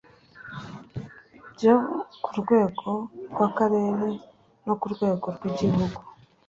byo 1.53 1.75
ku 2.23 2.29
rwego 2.39 2.89
rw 3.31 3.39
akarere 3.47 4.07
no 4.65 4.73
ku 4.79 4.85
rwego 4.93 5.27
rw’igihugu 5.35 5.99